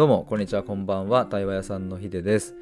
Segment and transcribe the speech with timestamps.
[0.00, 0.62] どうもこんにちは。
[0.62, 1.26] こんばんは。
[1.26, 2.56] 対話屋さんのヒデです。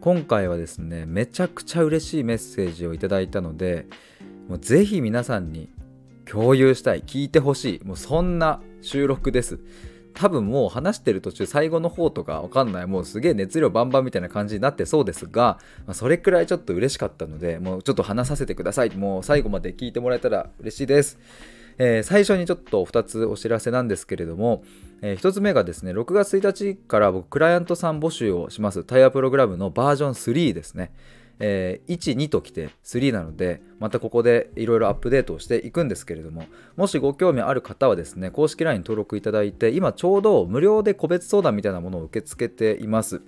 [0.00, 3.86] 今回はですねめちゃくちゃ嬉しいメッセージをいただいたので
[4.48, 5.68] もうぜひ皆さんに
[6.24, 9.60] 共有したい聞いてほしいもうそんな収録です。
[10.14, 18.96] 多分もう話してる途中最後の方とかわかんないもうすげえ熱量バンバンみたいな感じになってそうですが、まあ、それくらいちょっと嬉しかったのでもうちょっと話させてください。
[18.96, 21.18] もう最後まで聞いてもらえたら嬉しいです。
[21.78, 24.62] えー、最初にちょっと2つお知らせなんですけれども、
[25.00, 30.92] えー、1つ目がですね6月1日から僕クライアントさん募集をしますタイヤプログラムのバージョン3ですね
[31.40, 36.44] えー、1、2ときて3なので、またここでいろいろアップデートをしていくんですけれども、
[36.76, 43.22] もしご興味ある方はですね、公式 LINE 登録いただいて、今ちょうど無料で個別相談みたいなものを受け付けています。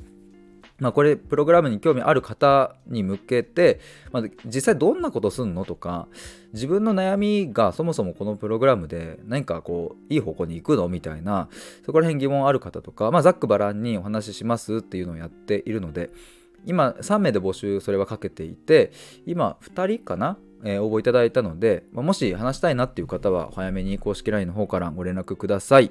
[0.81, 3.81] まあ、これプログラムに興味ある方に向けて、
[4.13, 6.09] まあ、実際どんなことすんのとか
[6.53, 11.49] 自分の悩みがそもそもこのプログラムで何かこういい方向に行くのみたいな
[11.85, 16.11] そこら辺疑問ある方とか、まあ、ざっくばらんにお話ししますっていうのをやっているので
[16.67, 18.93] 今3名で募集それはかけていて
[19.27, 25.91] 今2人かな、えー、応募いただいたので、まあ、もし話したいなっていう方は早めに公式 LINE の方からご連絡ください。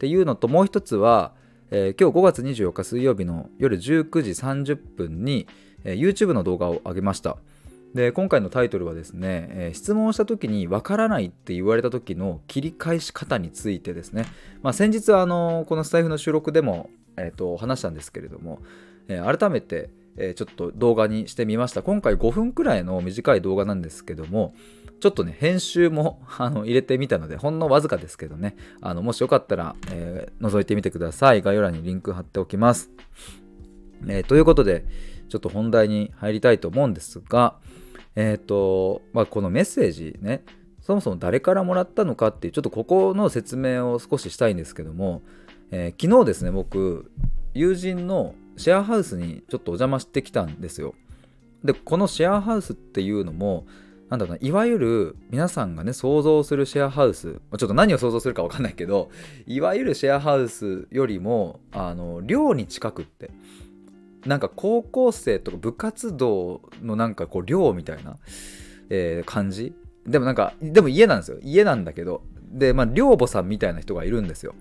[0.00, 1.34] ていうのともう一つは、
[1.70, 5.46] えー、今日5月24日水曜日の夜19時30分に、
[5.84, 7.36] えー、YouTube の動画を上げました。
[7.94, 14.26] で今回のタイトルはですね、えー、質問をした時にわからないって言われた時の切り返し方についてですね、
[14.62, 18.60] まあ、先日あのこのスタイフの収録でも、えーと話したんですけれども、
[19.08, 21.82] えー、改めてえー、ちょっと動画にしてみました。
[21.82, 24.54] 今回5分くらいの短い動画なんですけども、
[25.00, 31.42] ちょっとね、編集も あの入れてみたので、ほんのわずかですけどね、あのもしよかったら、えー、覗いてみてください。
[31.42, 32.90] 概要欄にリンク貼っておきます。
[34.06, 34.84] えー、ということで、
[35.28, 37.56] ちょっと本題に入りたいと思うんですが、
[38.16, 40.42] えっ、と、まあ、このメッセージね、
[40.82, 45.22] そもそも誰からもらったのかっていう、ちょっとここの説明を少ししたいんですけども、
[45.70, 47.10] えー、昨日ですね、僕、
[47.54, 50.94] 友人のシェアハウスにちょっとお邪魔してきたんですよ。
[51.64, 53.66] でこのシェアハウスっていうのも
[54.08, 59.10] なんだろうないわゆる皆さんがね想像するシェアハウスちょっと何を想像するか分かんないけど
[59.46, 63.30] いわゆるシェアハウスよりもあの寮に近くって
[64.26, 68.18] なんか高校生とか部活動のなんかこう寮みたいな、
[68.90, 69.72] えー、感じ？
[70.06, 71.38] でもなんかでも家なんですよ。
[71.42, 74.54] 家なんだけどでまあ寮母さんみたいな人がいるんですよ。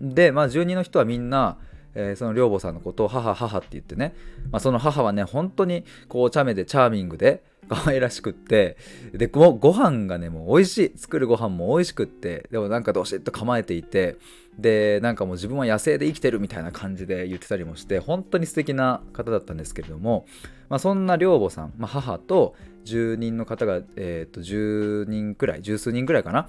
[0.00, 1.58] でまあ住人の人はみんな
[1.94, 4.14] えー、その寮母さんのことを母母って言ってね、
[4.50, 8.76] まあ、その母はね本当にこう茶目でチャーミングで可愛らしくって
[9.12, 10.92] でごご飯がねもう美味しい。
[10.96, 14.16] 作るご飯も美味しくってでもなんかどしっと構えていて
[14.58, 20.26] でなんかもう自分は野生で生きてるみたいな感じで言ってたりもして本当に素敵な方だったんですけれども、
[20.68, 26.48] まあ、そんな寮母さん、まあ、母と住人の方が、えー、と10人くらい十数人くらいかな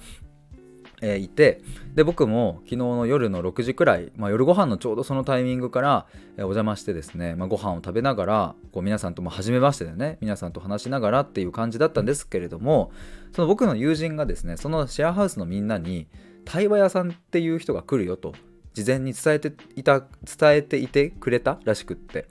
[1.00, 1.60] えー、いて
[1.94, 6.06] で僕も昨日の夜の6時くらい、まあ、夜ご飯のちょうどそのタイミングから、
[6.36, 12.92] えー、お邪魔してですね、まあ、ご飯を食べながらこう皆さんとも初めましてでね皆さんと話しながらっていう感じだったんですけれども
[13.32, 16.06] その僕の友人がですねそのシェアハウスのみんなに
[16.44, 18.34] 対話屋さんっていう人が来るよと
[18.72, 20.08] 事前に伝えていた伝
[20.52, 22.28] えていてくれたらしくって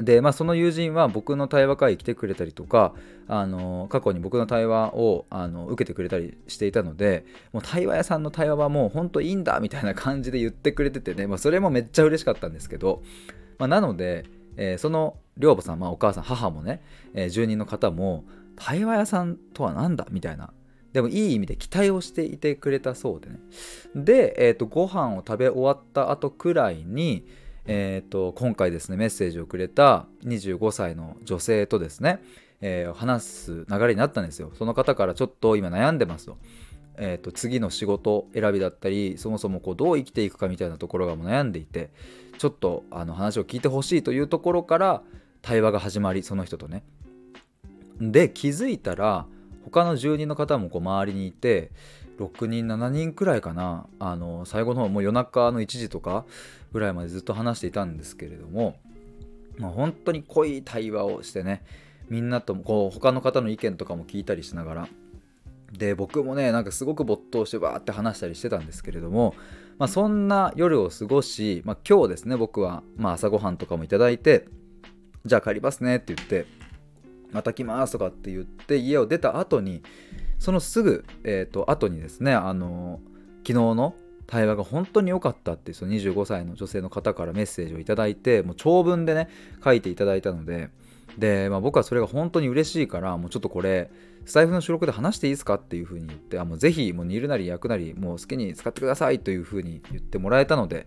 [0.00, 2.94] で、まあ、その友人は僕の対話会来てくれたりとか
[3.28, 13.02] あの過去に僕の対話をあの受けてくれたりしていたのでもう対話屋さんの対話はもう本当いいんだみたいな感じで言ってくれててね、まあ、それもめっちゃ嬉しかったんですけど、
[13.58, 14.24] まあ、なので、
[14.56, 16.82] えー、その寮母さん、まあ、お母さん母もね、
[17.14, 18.24] えー、住人の方も
[18.56, 20.06] 対話屋さんとは何だ？
[20.10, 20.52] みたいな
[20.92, 23.38] でもいい意味で期待をしていてくれたそうでね。
[23.94, 27.24] で、えーと、ご飯を食べ終わった後くらいに
[27.66, 32.22] えーと、今回ですねメッセージをくれた25歳の女性とですね、
[32.60, 34.50] えー、話す流れになったんですよ。
[34.54, 36.38] その方からちょっと今悩んでますと,、
[36.96, 41.90] えーと、次の仕事選びだったりそもそもこうどう生きていくかみたいなところがもう悩んでいて
[42.38, 45.02] ちょっとあの話を聞いてほしいというところから
[45.42, 46.82] 対話が始まりその人とね。
[48.00, 49.26] で気づいたら
[49.64, 51.70] 他の住人の方もこう周りにいて
[52.18, 53.86] 6人7人くらいかな。
[53.98, 56.24] あの最後の方もう夜中の1時とか
[56.72, 58.76] ぐらいまでずっと話していたんですけれども、
[59.56, 61.62] まあ、本当に濃い対話をしてね
[62.08, 64.88] みんなともこう他の方の意見とかも聞いたりしながら
[65.72, 69.34] で僕もねなんかすごく没頭してバーって話したりしてたんですけれども、
[69.78, 74.46] まあ、そんな夜を過ごし、まあ、今日ですね僕は、まあ、朝ごはんとかもいただいて
[75.24, 76.46] じゃあ帰りますねって言って
[77.30, 79.82] また来ますとかって言って家を出た後に
[80.40, 83.00] そのすぐ、えーと後にですねあの
[83.46, 83.94] 昨日の
[84.30, 89.28] 対話が本当に良かったってその25歳の女性の方からメッセージを頂いてもう長文でね
[89.62, 90.70] 書いていただいたので
[91.18, 93.90] で、まあ、僕はそれが本当に嬉しいからもうちょっとこれ
[94.24, 100.86] スタイフの収録で話していいですかっていうふうに言ってあもうぜひもう煮るなり焼くなりもう好きに使ってくださいというふうに言ってもらえたので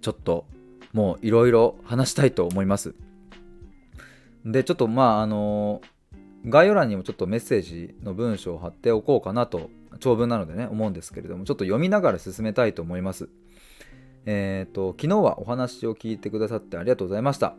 [0.00, 0.46] ちょっと
[0.92, 2.94] もういろいろ話したいと思います。
[4.44, 5.82] でちょっとまああの
[6.46, 9.70] 概要欄にもちょっとメッセージの文章を貼っておこうかなと
[10.00, 13.28] 長文なのでね思うんですけれどもちょっと読みながら進めたいと思います。
[14.26, 17.54] えっ、ー、と昨日はお話を聞いてくださってありがとうございました、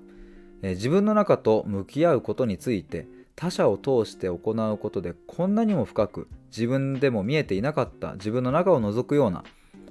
[0.62, 9.44] えー、自分の中と向き合うことについて他者を通して行うことでこんなにも深く自分でも見えていなかった自分の中を覗くような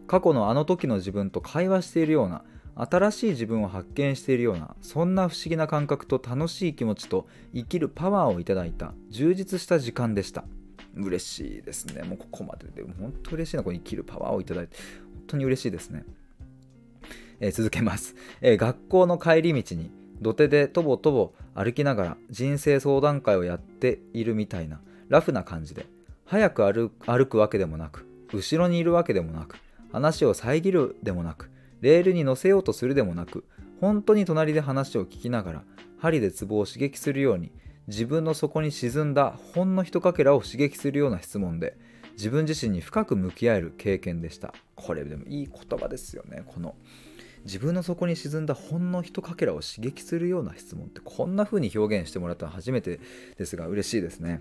[0.07, 2.45] 過去のあの時の自分と会話しているような
[2.79, 10.45] 新しい自分を発見しているようなそんな不思議な感覚と楽しい気持ちと生きるパワーをいただいた充実した時間でした。
[10.95, 12.03] 嬉しいですね。
[12.03, 14.77] もうここまでで本当嬉しいなこの生きるパワーをいただいて。
[15.19, 16.05] 本当に嬉しいですね、
[17.41, 19.91] えー、続けます、えー、学校の帰り道に
[20.23, 25.87] 土手でとぼとぼ歩きながら人生相談会をやっているみたいなラフな感じで
[26.25, 29.57] 早く歩くわけでもなく後ろにいるわけでもなく
[29.93, 33.45] 話を遮るでもなくレールに乗せようとするでもなく
[33.81, 35.63] 本当に隣で話を聞きながら
[35.99, 37.53] 針でツボを刺激するように
[37.87, 41.77] 自分の底に沈んだほんのひとかけらを刺激するような質問で
[42.13, 44.53] 自分自身に深く向き合える経験でした。
[44.75, 46.75] これでもいい言葉ですよねこの。
[47.45, 53.01] 自分の底に沈んだほんのひとかけらを刺激するような質問ってこんな風に表現してもらったのは初めて
[53.39, 54.41] ですが嬉しいですね。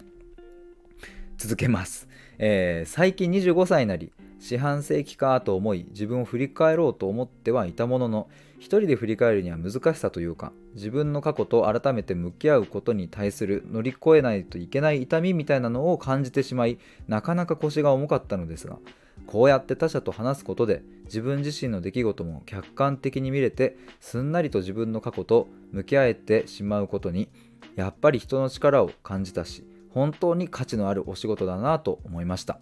[1.38, 2.08] 続けます、
[2.40, 8.30] えー、最近25歳になり四半世紀かと思い自分を振り返ろうと思ってはいたものの
[8.60, 18.78] 一人で振り返るには難しさというか自分の過去と改めて向き合うことに対する乗り越えないといけない痛みみたいなのを感じてしまいなかなか腰が重かったのですが
[19.26, 27.30] こうやって他者と話すことで自分自身の出来事も客観的に見れてすんなりと自分の過去と向き合えてしまうことに
[27.76, 32.60] やっぱり人の力を感じたし本当に価値のあるお仕事だなと思いました。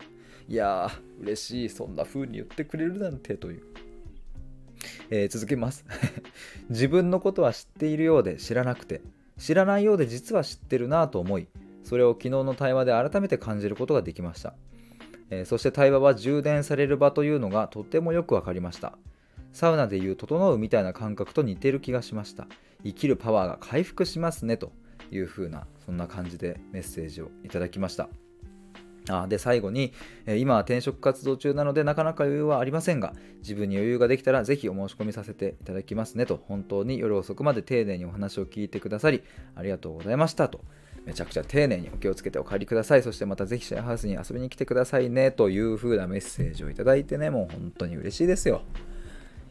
[0.48, 3.64] いやー嬉しいそんな風に言ってくれるなんてという、
[5.10, 5.86] えー、続けます。
[6.70, 9.02] 自分のことは知っているようで知らなくて
[9.38, 11.48] 知らないようで実は知ってるなと思い
[11.84, 14.54] それを昨日の対話で改めて感じることができました。
[15.30, 18.98] えー、そして対話は充電される場というのがとてもよく分かりました。
[19.54, 22.48] サウナでいう整うみたいな感覚と似てる気がしました。
[22.84, 24.72] 生きるパワーが回復しますねと。
[25.12, 28.10] いう風なそんな感じでメッセージをいただきました
[29.08, 29.94] あで最後に、
[30.26, 39.24] え今は転職活動中なのでなかなか余裕はありませんが自分に余裕ができたらぜひお申し込みさせていただきますねと本当に夜遅くまで丁寧にお話を聞いてくださり
[39.56, 40.62] ありがとうございましたと
[41.06, 43.04] めちゃくちゃ丁寧にお気をつけてお帰りください。
[43.04, 48.64] そしてまたぜひシェアハウスに遊びに来てくださいねという風なメッセージをいただいてね、もう本当に嬉しいですよ。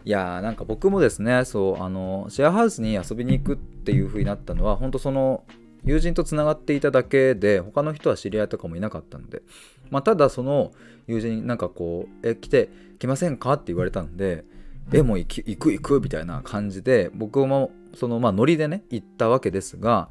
[0.04, 5.44] いやーなんか僕もですね、そう、あの、シェアハウスに遊びに行くっていう風になったのは、本当その、
[5.84, 9.42] 友人とつながっていただけで、他の人は知り合いとかもいなかったんで、
[9.90, 10.72] まあ、ただその
[11.06, 14.44] 友人なんかこう、え、来て、来ませんかって言われたんで、
[14.92, 20.08] え、もう行く行くみたいな感じで、僕もそのまあノリでね、行ったわけですが、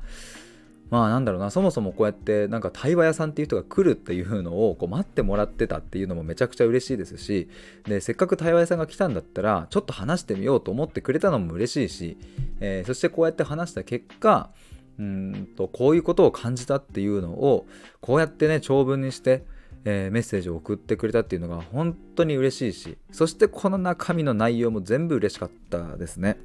[0.94, 7.50] まあなんだろうなそもそもこうやってなんか対話屋さんっていう人が来るっていうのをこう待ってもらってたっていうのもめちゃくちゃ嬉しいですし
[7.88, 12.16] でせっかく対話屋さんが来たんだったらちょっと話してみようと思ってくれたのも嬉しいし、
[12.60, 14.52] えー、そしてこうやって話した結果
[15.00, 17.66] うんとこういうことを感じたっていうのを
[18.00, 19.46] こうやってね長文にして
[19.86, 26.38] えー、メッセージを送ってくれたっていうのが本当に嬉しいしそしてこの中身の内容も全部嬉しかったですね。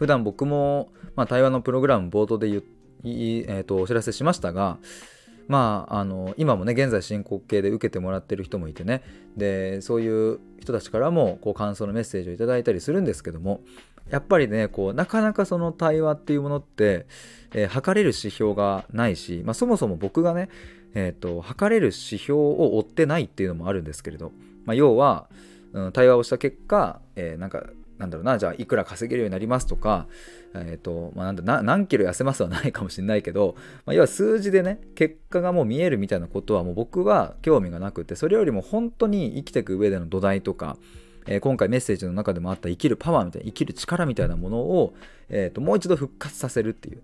[0.00, 2.62] 普段僕も、まあ、対話のプログラム冒頭で言っ
[3.04, 4.78] いえーと、お知らせしましたが、
[5.48, 9.02] まあ、あの今もね現在進行形で受けてもらってる人もいてね。
[9.36, 13.60] でそういう人たちからもこう感想のメッセージをいただいたりするんですけども
[14.10, 17.06] やっぱりねこうなかなかその対話っていうものって、
[17.52, 20.50] えー、測れる指標がないし、まあ、そもそも僕がね、
[20.94, 24.32] えーと、測れる指標を追ってないっていうのもあるんですけれど、
[24.64, 25.28] まあ、要は、
[25.72, 27.64] うん、対話をした結果、えー、なんか
[28.00, 30.06] なんだろうなじゃあいくら稼げるようになりますとか、
[30.54, 33.54] えーとまあ、なんだ何キロ痩せますはないかもしれないけど、
[33.84, 40.78] まあ、要は数字でね結果がもう見えるみたいなことはもう僕は興味がなくてそれよりも本当に生きていく上での土台とか、
[41.26, 44.94] えー、今回メッセージの中でもあった生きるパワーみたいな生きる力みたいなものを、
[45.28, 47.02] えーと、もう一度復活させるっていう。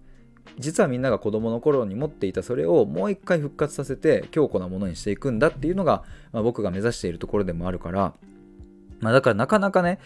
[0.58, 8.14] 実はみんなが子供の頃に持っていたそれをもう一回復活させて強固なものにしていくんだっていうのが、まあ、僕が目指しているところでもあるから、
[9.00, 9.98] まあ、だからなかなかね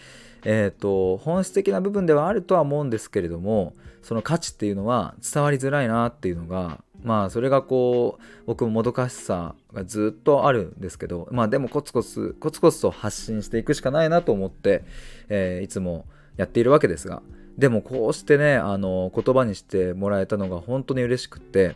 [0.43, 14.83] えーと、本質的な部分ではあるとは思うんですけれどもその価値っていうのは伝わりづらいなっていうのがまあそれがこう僕ももどかしさがずっとあるんですけどまあでもコツコツコツコツと発信していくしかないなと思って、
[15.29, 16.05] えー、いつも
[16.37, 17.21] やっているわけですが
[17.57, 21.75] でもこうしてねあの言葉にしてもらえたのが本当に嬉しくて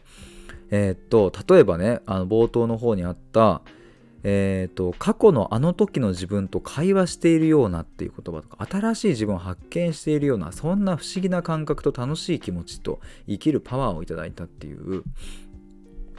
[0.72, 3.62] えー、と例えばねあの冒頭の方にあった
[4.28, 15.04] えーと、過去のあの時の自分と会話しているようなっていう言葉とか新しい自分を発見しているようなそんな不思議な感覚と楽しい気持ちと生きるパワーをいただいたっていう。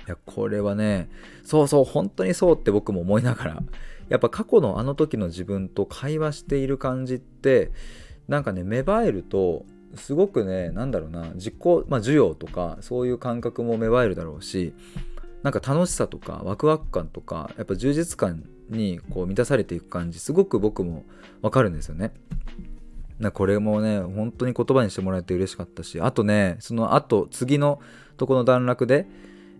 [0.06, 1.08] いやこれはね
[1.42, 3.62] そうそう本当にそうって僕も思いながら。
[4.08, 7.72] やっぱ過去のあの時の自分と会話している感じって
[8.28, 9.64] なんかね芽生えると
[9.96, 14.74] すごくねなんだろうな実行、まあ、需要とかそういう感覚も芽生えるだろうし
[15.46, 21.04] なんか楽しさとかワクワク感とかやっぱ充実感にこう満たされていく感じすごく僕も
[21.40, 22.10] わかるんですよね。
[23.20, 27.80] なこれもね本当に言葉にしてもらえて嬉しかったしあとねそのあと次の
[28.16, 29.06] とこの段落で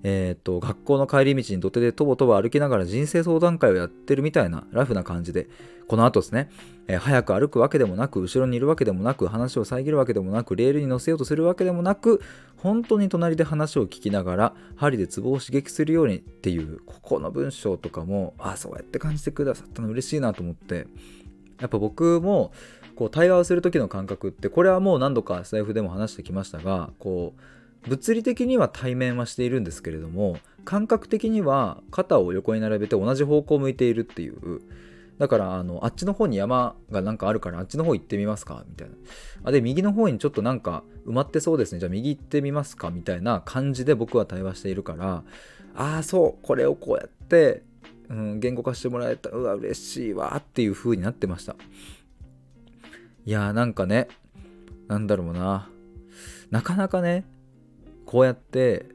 [0.03, 5.49] えーと、学校の帰り道に土手でとぼとぼ歩きながら人生相談会をやってるみたいなラフな感じで
[5.89, 6.51] この後ですね、
[6.89, 12.21] えー、早く歩くわけでもなく後ろにいるわけでもなく話を遮るわけでもなくレールに乗せようとするわけでもなく
[12.57, 20.87] 本当に隣で話を聞きながら針でツボを刺激するようにっていうここの文章とかもああそうやって感じてくださったの嬉しいなと思って
[21.61, 22.53] やっぱ僕も
[22.97, 27.41] こう対話をする時の感覚ってこれはもう何度か財布でも話してきましたがこう
[27.89, 34.61] 物理的には対面はしているんですけれども感覚的には肩を横に並べて同じ方向を向いているっていう。
[35.19, 38.95] だからあのあっちの方に山がなんかあるからあっちの方行ってみますかみたいな。
[39.45, 41.79] あで右の方にちょっとなんか埋まってそうですね。
[41.79, 45.23] じゃあ右行ってみますかみたいな感じで僕は対話しているから
[45.75, 47.63] ああそうこれをこうやって、
[48.11, 49.31] うん、言語化してもらえた。
[49.31, 51.57] うわ嬉しいわっていう風になってました。
[53.25, 54.09] いやーなんかね
[54.89, 55.71] なんだろうな。
[56.51, 57.25] なかなかね
[58.07, 58.87] こうやって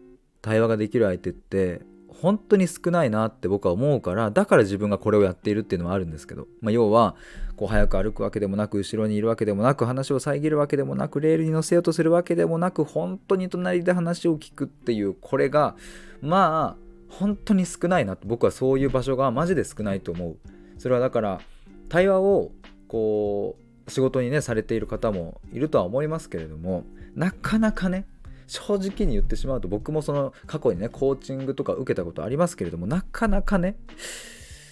[0.41, 1.81] 対話ができる相手って
[2.21, 7.15] 本当に少ないなって僕は思うからだから自分がこれをやっているっていうのはあるんですけど、まあ、要は
[7.55, 15.75] こう早く歩くわけでもなく後ろにいるわけでもなく話を遮るわけでもなくレールに乗せようとするわけでもなく本当に隣で話を聞くっていうこれが
[16.21, 20.37] まあ本当に少ないなって僕はそういう場所がマジで少ないと思う。
[20.77, 21.41] それはだから
[21.89, 22.51] 対話を
[22.87, 28.05] こう仕事にねされている方もいるとは思いますけれどもなかなかね
[28.51, 33.77] 正直に言ってしまうと僕もその過去にねコーチングとか受けたことありますけれどもなかなかね、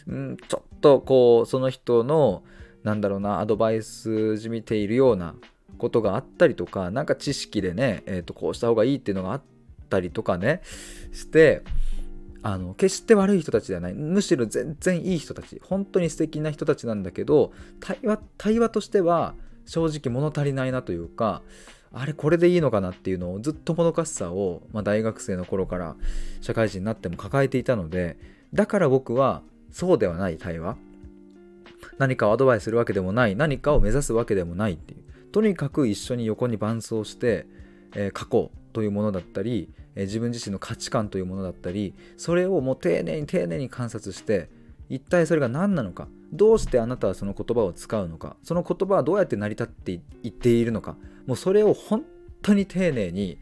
[0.05, 2.43] うん、ちょっとこうその人の
[2.83, 5.33] なんだろうなアドバイスじみているような
[5.77, 9.41] ことがあったりとか何か知識でね、えー、とこうした方がいいっていうのがあっ
[9.89, 10.61] たりとかね
[11.13, 11.63] して
[12.41, 13.93] あの決して悪い人たちではない。
[13.93, 15.61] むしろ全然いい人たち。
[15.63, 21.41] 本当に素敵な人たちなんだけど対話対話としては正直物足りないなというか
[21.91, 25.95] あれこれでいいのかなっていうのをずっともどかしさを、まあ、大学生の頃から
[26.41, 28.17] 社会人になっても抱えていたので
[28.53, 29.41] だから僕は
[29.71, 30.77] そうではない対話
[31.97, 37.45] 何かをアドバイスするわけでもない何かを目指すわけでもないっていうとにかく一緒に横に伴走して、
[37.95, 44.49] えー、過去というものだったり、えー、自分自身の価値観というものだったりそれをもう丁寧に丁寧に観察して
[44.89, 50.95] 一体それが何なのかどうしてあなたはその言葉を使うのかその言葉はどうやって成り立っていっているのか
[51.29, 52.03] もうそれを本
[52.41, 53.37] 当に丁寧に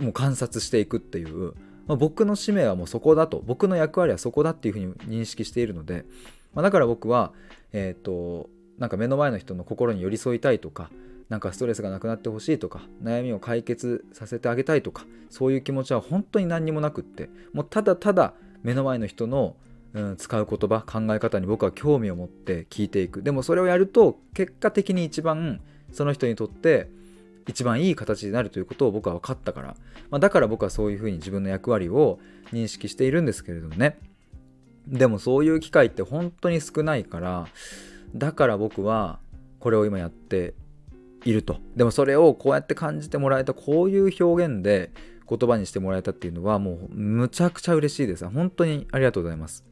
[0.00, 1.52] もう観察していくっていう、
[1.86, 6.06] まあ、僕の使命はもうそこだと僕の役割はそこだっていうふうに認識しているので、
[6.54, 7.34] まあ、だから僕は
[7.74, 10.88] えっ、ー、となんか目の前の人の心に寄り添いたいとか
[11.28, 19.56] なんかストレスがなくなってほしいとか悩みを解決させてあげたいとかそういう気持ちは本当に何にもなくってもうただただ目の前の人の、
[19.92, 23.22] うん、使う言葉考え方に僕は興味を持って聞いていく。
[23.22, 25.60] でもそれをやると結果的に一番
[25.92, 26.88] その人にとって
[27.46, 29.76] 一番いい形になるということを僕は分かったから、
[30.10, 32.18] まあ、だから僕はそういうふうに自分の役割を
[32.52, 33.98] 認識しているんですけれどもね。
[34.86, 37.46] でもそういう機会って本当に少ないから
[38.14, 39.20] だから僕は
[39.60, 40.54] これを今やって
[41.24, 41.58] いると。
[41.76, 44.90] でもそれをこうやって感じてもらえたこういう表現で
[45.28, 48.26] 言葉にしてもらえたっていうのはもうむちゃくちゃ嬉しいです。
[48.28, 49.64] 本当にありがとうございます。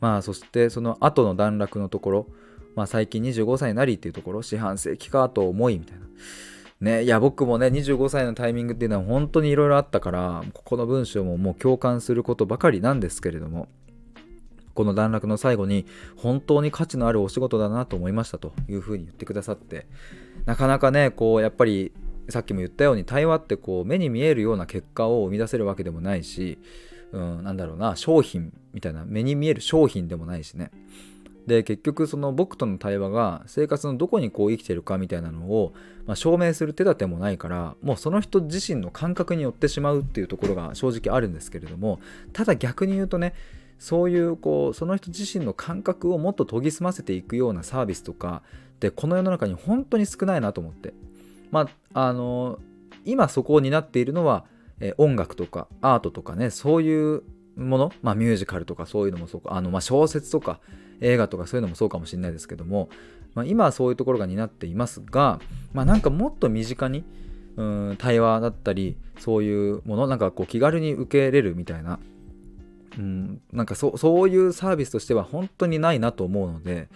[0.00, 2.26] まあそしてその後の段落のところ。
[2.74, 4.42] まあ最近25歳になりっていうところ。
[4.42, 6.06] 四半世紀かと思いみたいな。
[6.82, 13.68] ね、いや僕もね25歳のタイミングっていうのは本当にいろいろあったからここの文章ももう共感することばかりなんですけれども
[14.74, 15.86] この段落の最後に
[16.16, 19.86] 本当に価値のあるお仕事だなと思いましたというふうに言ってくださって
[20.44, 21.92] なかなかねこうやっぱり
[22.28, 26.58] さっきも言ったように対話ってこう目に見えるような結果を生み出せるわけでもないし、
[27.12, 30.72] うん、なんだろうな商品みたいな目に見える商品でもないしね。
[31.46, 35.72] で結局その僕との対話が生活のどこにこう生きてるかみたいなのを、
[36.06, 42.00] まあ、証明する手立てもないからもうその人自身の感覚によってしまうっていうところが正直あるんですけれども
[42.32, 43.34] ただ逆に言うとね
[43.78, 48.42] そういうこうその人自身の感覚をもっと研ぎ澄ませていくようなサービスとか
[48.78, 50.94] でこの世の中に本当に少ないなと思って。
[51.50, 52.58] まああの
[53.04, 54.44] 今そこを担っているのは、
[54.80, 57.22] え音楽とかアートとかねそういう
[57.56, 59.54] もの、まあ、ミュージカルとかそういうのもそうか。
[59.54, 60.60] あの、まあ、小説とか
[61.00, 62.88] 映画とかそういうのもそうかもしれないですけども、
[63.34, 65.40] まあ、今はそういうところが担っていますが、
[65.72, 67.04] まあ、なんかもっと身近に
[67.56, 71.98] うん対話だったりそういうものなんかこう気軽に受け入れるみたいな、
[72.98, 76.88] うん、なんかそそういうサービスとしては本当にないなと思うので、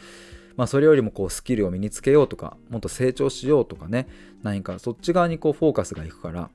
[0.56, 4.08] まあ、それよりもこうスキルを身につけようとかもっと成長しようとかね
[4.42, 6.50] 何かそっち側にこうフォーカスがいくから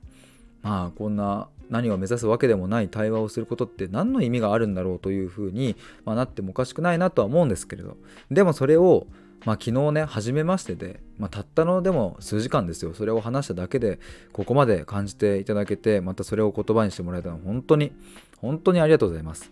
[0.62, 5.74] まあこんな何を目指すわけでもない対話をすることって何の意味があるんだろうというふうに、
[6.04, 7.96] まあ、なってもおかしくないなとは思うんですけれど。
[8.30, 9.06] でもそれを
[9.44, 12.94] まあ、昨日ね初めましてで、まあ、たったのでも数時間ですよ。
[12.94, 13.98] それを話しただけで
[14.32, 17.90] ここまで感じていただけてまたそれを言葉にしてもらえたのは本当に
[18.36, 19.50] 本当にありがとうございます。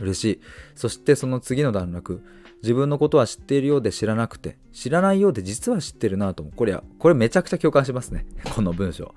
[0.00, 0.40] 嬉しい。
[0.74, 2.22] そしてその次の段落。
[2.62, 8.24] 自分のことは知っているようで知らなくて知らないようで実は知ってるなとこれこれめちゃくちゃ共感しますね。
[8.54, 9.14] この文章。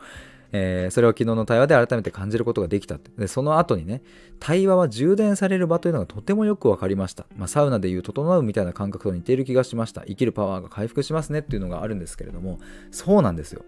[0.57, 4.01] えー、それを昨日の対話で改めて感じることができたでその後にね
[4.39, 10.03] 対話は充電される場というのがとてもよく分かりました、まあ、サウナでいう整うみたいな感覚と似ている気がしました。
[10.05, 12.59] 生きるパワーが回復しますねっていうのがあるんですけれども。
[12.91, 13.65] そうなんですよ。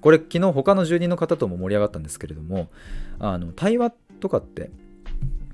[0.00, 2.70] これ昨日他の住人の方とも盛り上がったんですけれども
[3.18, 4.70] あの対話とかって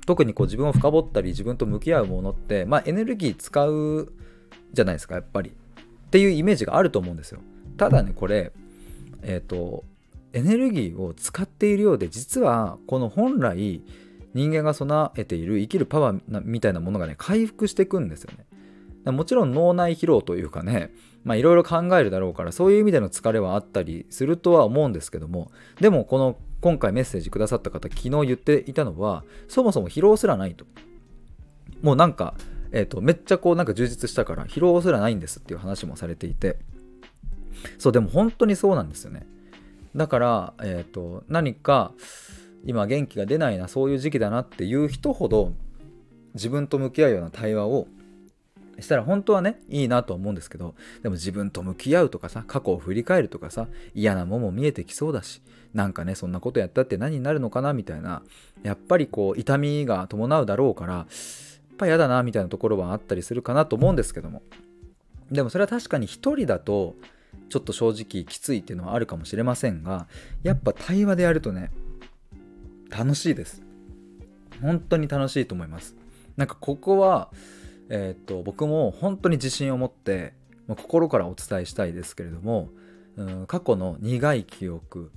[0.05, 4.13] 特にこう自分を深掘ったり自分と向き合うものって、まあ、エネルギー使う
[4.71, 5.49] じゃないですかやっぱり。
[5.49, 7.41] っていうイメージがあると思うんですよ。
[7.75, 8.53] ただねこれ
[9.21, 9.83] えっ、ー、と
[10.33, 13.81] エネルギーを使っているようで実はこの本来
[14.33, 18.45] 人間が備えている生きるパワーみたいなものがね回復していくんですよね。
[19.11, 20.91] もちろん脳内疲労というかね
[21.23, 30.65] まあいろいろ考えるだろうからそういう意味での疲れはあったりするとは思うんですけどもでもこの今回メッセージくださった方昨日言っていたのはそもそも疲労すらないと。
[31.81, 32.33] もうなんか、
[32.71, 36.57] えーと、とめっちゃこうなんか充実したから疲労すらないんですっていう話もされていて。
[37.77, 39.25] そうでも本当にそうなんですよね。
[39.97, 41.91] だから、えーと、何か
[42.65, 45.53] 今元気が出ないなそういう時期だなっていう人ほど
[46.35, 47.87] 自分と向き合うような対話を
[48.79, 55.41] したら本当はねいいなと思うんですけどでも自分と向き合うとかさ過去を振り返るとかさ嫌なもんも見えてきそうだし
[55.73, 58.21] なんかねそんなことやったって何になるのかなみたいな
[58.61, 61.05] やっぱりこう痛みが伴うだろうからやっ
[61.77, 64.43] ぱ嫌だなみたいなところはあったりするかなと思うんですけども。
[65.31, 66.95] でもそれは確かに一人だと
[67.49, 70.07] ちょっと正直きついっていうのはあるかもしれませんが
[70.43, 71.71] やっぱ対話でやるとね
[72.89, 73.61] 楽しいです。
[74.61, 75.95] 本当に楽しいと思います。
[76.35, 77.29] なんかここは
[77.89, 80.33] えー、っと僕も本当に自信を持って
[80.67, 82.69] 心からお伝えしたいですけれども、
[83.15, 85.11] うん、過去の苦い記憶、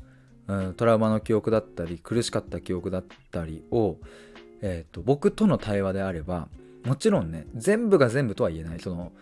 [0.47, 3.97] うん、トラウマの記憶だったり苦しかった記憶だったりを、
[4.63, 6.49] えー、っと僕との対話であれば
[6.85, 8.81] もちろんね全部が全部とは言えない。
[8.81, 9.13] その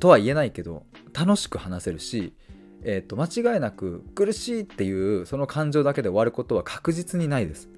[0.00, 2.34] とは言えないけど楽しく話せるし
[2.84, 7.68] えーと、間違いなく苦しいっていうその感情だけで終わることは確実にないです。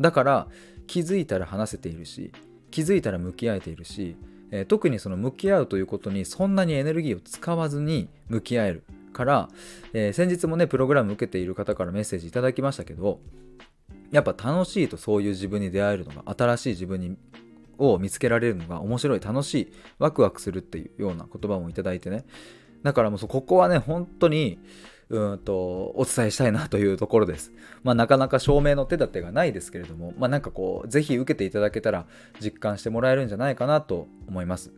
[0.00, 0.48] だから
[0.86, 2.32] 気づいたら話せているし
[2.70, 4.16] 気づいたら向き合えているし、
[4.50, 9.48] えー、特にその向き合うということにそんなにエネルギーを使わずに向き合えるから、
[9.92, 13.20] えー、先日もねプログラム受けている方からメッセージいただきましたけど
[14.10, 17.16] やっぱ楽しいとそういう自分に出会えるのが新しい自分に
[17.78, 22.24] を見つけられるのが面白い楽しいワクワクするっていうような言葉もいただいてね
[22.84, 24.58] だからもうここはね、本当に、
[25.10, 25.54] うんと
[25.96, 27.52] お伝えしたいなというところです。
[27.82, 32.06] まあ、なかなか証明の手立てがないですけれども、まあ、なんかこう、ぜひ受けていただけたら
[32.40, 34.72] 実感してもらえるんじゃないかなと思います。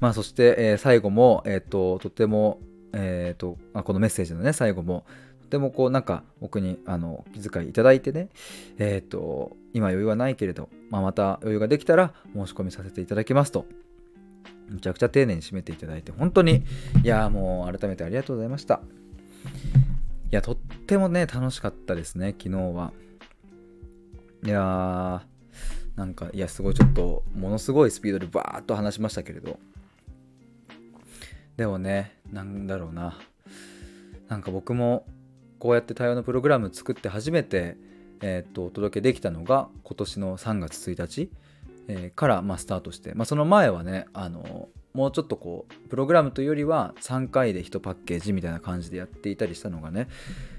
[0.00, 2.60] まあ、そして、えー、最後も、えっ、ー、と、とても、
[2.92, 5.06] えっ、ー、と、あ、このメッセージのね、最後も、
[5.42, 8.28] とてもこう、なんか僕にあの気遣いいただいてね、
[8.78, 13.66] えっ、と、今余裕はないけれど、まあ、また余裕ができたら申し込みさせていただきますと
[14.68, 16.64] むちゃくちゃ丁寧に締めていただいて、本当に、
[17.02, 18.80] いや、もう改めてありがとうございました。
[20.30, 22.92] いや、とってもね、楽しかったですね、昨日は。
[24.44, 25.20] いやー、
[25.96, 29.58] なんか、いや、すごいちょっと、ものすごいスピードでバーッと話しましたけれど、
[31.56, 33.18] でもね、なんだろうな。
[34.28, 35.06] なんか僕も、
[35.58, 37.76] こうやって対話のプログラム作って初めて、
[38.20, 41.30] えー、っと、お届けできたのが、今年の3月1日。
[41.88, 50.08] えー、から、まあ、スタートして、まあ、その前はねあのもうちょっとこうプログラムというよりは3回で1パッケージみたいな感じでやっていたりしたのがね、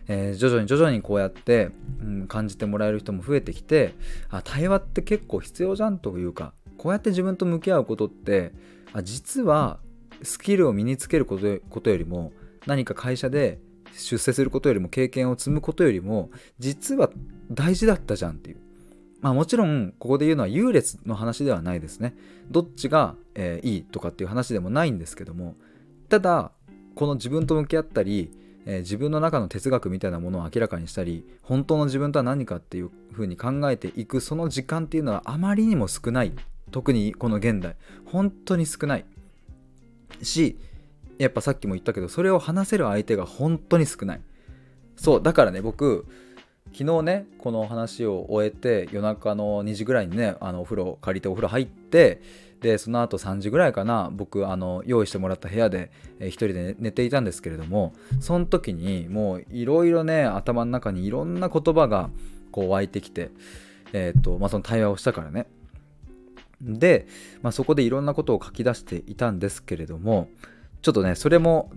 [0.07, 1.69] えー、徐々に徐々にこうやって、
[2.01, 3.93] うん、感じてもらえる人も増えてきて
[4.29, 8.51] あ対話って結構必要じゃんというかこうやって自分と向き合うことって
[8.91, 9.79] あ実は
[10.21, 12.33] スキルを身につけることことよりも
[12.65, 13.59] 何か会社で
[13.97, 17.09] 出世することよりも経験を積むことよりも実は
[17.49, 18.64] 大事だったじゃんっていう。
[19.25, 22.15] まあもちろんここで言うのは優劣の話ではないですね。
[22.51, 25.55] どっちが、えー、いいとかっていう話でもないんですけども
[26.09, 26.51] ただ
[26.93, 28.29] この自分と向き合ったり、
[28.67, 36.31] えー、自分の中の哲学みたいなものを明らかにしたり本当の自分とは何かっていうふうに考えていくその時間っていうのはあまりにも少ない。
[36.69, 37.77] 特にこの現代。
[38.05, 39.05] 本当に少ない。
[40.21, 40.59] し
[41.17, 44.21] やっぱさっきも言ったけどそれを話せる相手が本当に少ない。
[44.97, 46.05] そうだからね僕
[46.77, 52.21] 昨日ねこの話を終えて夜中の2時ぐらいにねあのお風呂借りてお風呂入って
[52.59, 62.09] でその後3時ぐらいかな僕あの用意してもらった部屋で、えー、人で寝ていたんですけれどもその時にもういろいろね頭の中にいろんな言葉が
[62.51, 63.31] こう湧いてきて
[63.93, 65.47] え、ー、とまあその対話をしたからね。
[66.61, 67.07] で、
[67.41, 70.29] まあ、そこでいろんなことを書き出していたんですけれども
[70.81, 71.69] ちょっとねそれも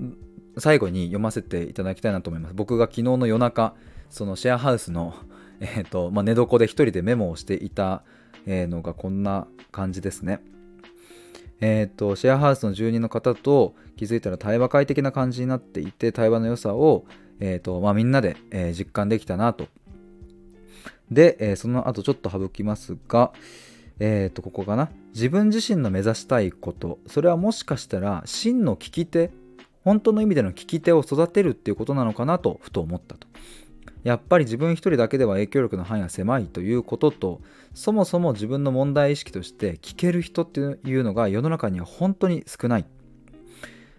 [0.56, 2.54] 最後に読ませていただきたいなと思います。
[2.54, 3.74] 僕が昨日の夜中
[4.10, 5.14] そのシェアハウスの、
[5.60, 8.02] えーとまあ、寝床で一人でメモをしていた
[8.46, 10.40] のがこんな感じですね。
[11.60, 17.04] えーと、シェアハウスの住人の方と気づいたら対話快適な感じになっていて対話の良さを、
[17.40, 19.66] えーとまあ、みんなで、えー、実感できたなと。
[21.10, 23.32] で、えー、その後ちょっと省きますが、
[23.98, 29.30] えー、とここかな自分自身の目指したいことそれはもしかしたら真の聞き手
[29.84, 33.26] 本当の意味での聞き手を育てるっていうことなのかなとふと思ったと。
[34.04, 37.40] やっぱり自分一人だけでは影響力の範囲が狭いということと
[37.74, 42.86] そもそも自分の問題意識として聞ける人っていうのが世の中には本当に少ない。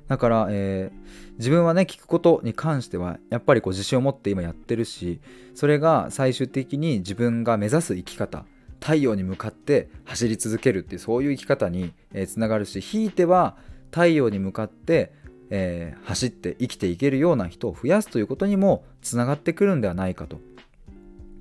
[0.07, 5.21] だから、えー、自分はね聞くことに関してはやっぱりこう自信を持って今やってるし
[5.53, 8.43] それが最終的に自分が目指す生き方
[8.81, 11.93] 太陽に向かって走り続けるっていうそういう生き方に
[12.27, 13.55] つながるしひいては
[13.91, 15.13] 太陽に向かって
[15.49, 20.39] えー、走って生きていけるような人を増やすということにもつながってくるんではないかと。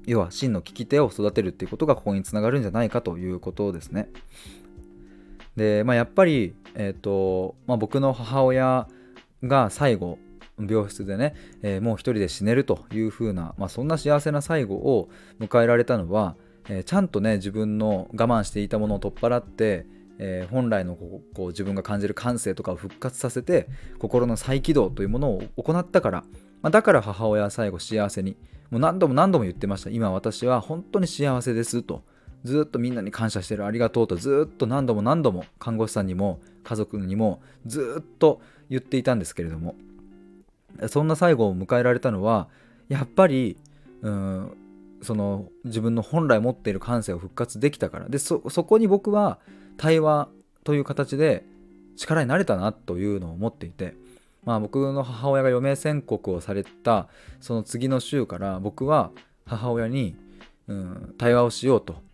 [0.07, 4.09] 要は真の聞き手を育てるっていうことがここにつながるんじゃないかということですね。
[5.55, 8.89] で、まあ、やっぱり、えーとまあ、僕の母親
[9.45, 10.19] が最後
[10.59, 16.37] 病室でね、えー、もう一人で死ねるというふうな、まあ、そんな幸せな最後を迎えられたのは、
[16.69, 19.87] えー、ちゃんとね自分の我慢していたものを取っ払って
[20.19, 26.25] えー、本来のこうこう自分が感じる感性とかを復活させて心の再起動というものを行ったから、
[26.63, 28.37] まあ、だから母親は最後幸せに
[28.71, 29.91] もう何度も何度も言ってました。
[29.91, 32.03] 今私は本当に幸せですと
[32.45, 39.75] ずっとみんなに感謝してるありがとうとずっと何度も何度も看護師さんにも家族にもずっと言っていたんですけれども
[40.89, 42.49] そんな最後を迎えられたのは
[42.89, 43.57] やっぱり
[44.03, 44.57] うん
[45.03, 48.09] その自分の本来持っている感性を復活できたから。
[48.09, 49.39] でそこに僕は
[49.79, 50.29] 対話
[50.65, 51.45] という形で
[51.97, 53.95] 力になれたなというのを思っていて、
[54.45, 57.09] まあ、僕の母親が余命宣告をされた
[57.41, 59.11] その次の週から僕は
[59.47, 60.15] 母親に、
[60.67, 62.07] うん、対話をしようと。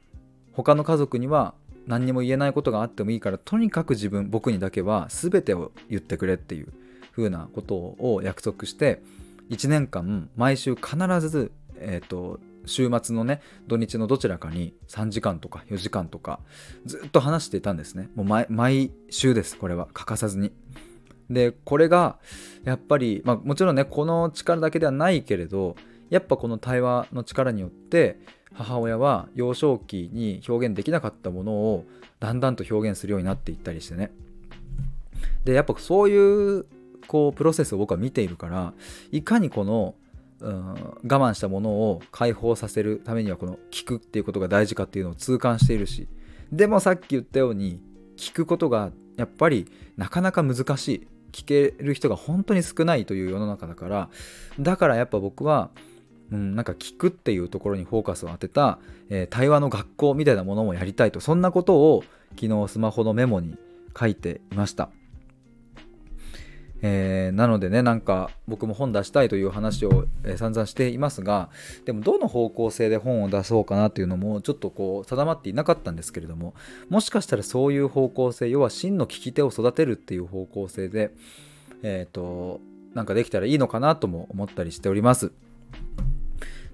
[0.53, 1.55] 他の家族には
[1.89, 6.73] 何にも言えないことがあってもいいからとにかく自分僕にだけは全てを言ってくれっていう
[7.11, 9.03] 風なことを約束して
[9.51, 10.97] 1年間毎週必
[11.29, 11.51] ず、
[11.81, 16.41] えーと週末のね土日のどちらかに3時間とか4時間とか
[16.87, 18.09] ずっと話していたんですね。
[18.15, 19.89] もう毎週ですこれは。
[19.93, 20.53] 欠かさずに。
[21.31, 22.19] でこれが
[22.65, 25.75] やっぱり、まあ、もちろんねこの力だけではないけれど
[26.11, 28.19] やっぱこの対話の力によって
[28.53, 31.85] 母親は幼少期に表現できなかったものを
[32.21, 34.11] だんだんと表現するようになっていったりしてね。
[35.45, 36.67] でやっぱそういう
[37.07, 38.73] こうプロセスを僕は見ているから
[39.11, 39.95] いかにこの
[40.41, 46.09] うん、我慢したものを解放させるためにはこの聞くっていうことが大事かっていうのを痛感しているし
[46.53, 47.81] でもさっき言ったように
[48.17, 49.67] 聞くことがやっぱり
[49.97, 54.09] なかなか難しい聞ける人が本当に少ないという世の中だから
[54.61, 55.71] だからやっぱ僕は、
[56.31, 58.79] うん、なんか聞くっていうところにフォーカスを当てた、
[59.11, 62.05] えー、対話の学校みたいなものもやりたいとそんなことを
[62.39, 63.57] 昨日スマホのメモに
[63.99, 64.91] 書いていました。
[66.87, 71.49] えー、なのでねなんか僕も本出したいという話を、え、散々していますが
[71.87, 76.53] でもどの方向性で本を出そうかなっていうのもちょっとこう定まっていなかったんですけれども
[76.91, 81.11] もしかしたらそういう方向性要は真の聞き手を育てるっていう方向性で
[81.83, 82.61] えっ、ー、と
[82.93, 85.33] なんかできたらいいのかなとも思ったりしております。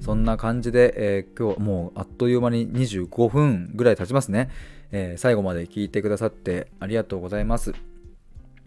[0.00, 4.50] そんな感じで、えー、今日もうあっという間に25分ぐらい経ちますね、
[4.92, 7.89] えー、最後まで聞いてくださってありがとうございます。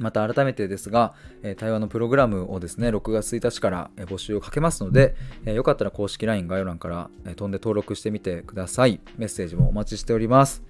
[0.04, 9.00] また改めてですが、え対話のプログラムをですね、6月1日から、募集をかけますので、えよかったら公式 LINE 概要欄から、え飛んで登録してみてください。
[9.18, 10.62] メッセージもお待ちしております。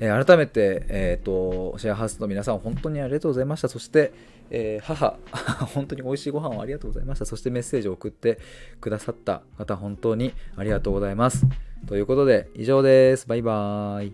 [0.00, 3.68] え改めて、えーと、シェアハウスの皆さん本当にありがとうございました。
[3.68, 4.12] そして、
[4.50, 5.16] えー、母、
[5.74, 7.26] 本当に美味しいご飯をありがとうございました。
[7.26, 8.38] そしてメッセージを送って
[8.80, 11.46] くださった方、本当にありがとうございます。
[11.86, 13.28] ということで、以上です。
[13.28, 14.12] バイバー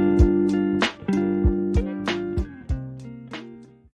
[0.00, 0.03] イ。